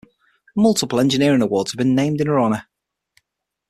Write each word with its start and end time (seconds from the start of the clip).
Multiple 0.55 0.99
engineering 0.99 1.43
awards 1.43 1.73
have 1.73 1.77
been 1.77 1.93
named 1.93 2.21
in 2.21 2.25
her 2.25 2.39
honor. 2.39 2.65